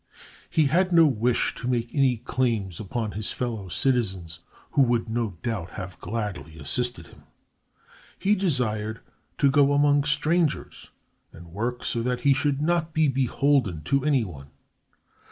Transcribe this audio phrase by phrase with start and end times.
[0.49, 4.39] He had no wish to make any claims upon his fellow citizens,
[4.71, 7.21] who would no doubt have gladly assisted him.
[8.17, 9.01] He desired
[9.37, 10.89] to go among strangers
[11.31, 14.47] and work so that he should not be beholden to anyone.